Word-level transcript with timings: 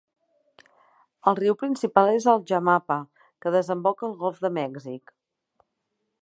El 1.31 1.35
riu 1.39 1.57
principal 1.63 2.09
és 2.13 2.25
el 2.33 2.41
Jamapa, 2.53 2.97
que 3.45 3.53
desemboca 3.57 4.07
al 4.09 4.17
Golf 4.25 4.41
de 4.47 4.53
Mèxic. 4.57 5.15